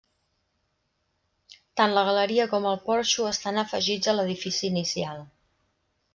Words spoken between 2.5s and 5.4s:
com el porxo estan afegits a l'edifici inicial.